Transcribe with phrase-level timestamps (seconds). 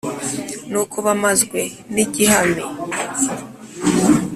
[0.71, 1.59] ni uko bamazwe
[1.93, 2.61] n’igihami